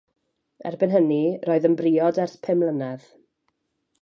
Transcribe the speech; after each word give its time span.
Erbyn 0.69 0.95
hynny 0.95 1.19
roedd 1.49 1.69
yn 1.71 1.77
briod 1.83 2.21
ers 2.25 2.35
pum 2.49 2.59
mlynedd. 2.63 3.07